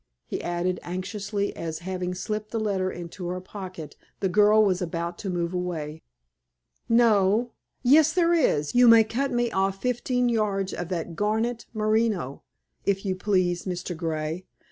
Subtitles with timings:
[0.25, 5.15] he added, anxiously, as having slipped the letter into her pocket, the girl was about
[5.15, 6.01] to move away.
[6.89, 7.51] "No.
[7.83, 8.73] Yes, there is.
[8.73, 12.41] You may cut me off fifteen yards of that garnet merino,
[12.83, 13.95] if you please, Mr.
[13.95, 14.47] Grey.